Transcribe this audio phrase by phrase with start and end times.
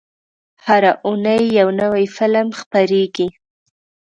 [0.65, 3.27] هره اونۍ یو نوی فلم خپرېږي.